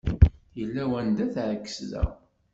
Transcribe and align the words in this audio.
Yella 0.59 0.83
wanda 0.91 1.25
teεkes 1.33 1.77
da! 1.91 2.03